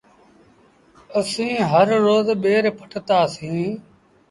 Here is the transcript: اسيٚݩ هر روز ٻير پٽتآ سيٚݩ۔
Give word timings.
اسيٚݩ 1.19 1.65
هر 1.71 1.87
روز 2.05 2.27
ٻير 2.41 2.63
پٽتآ 2.77 3.19
سيٚݩ۔ 3.35 3.71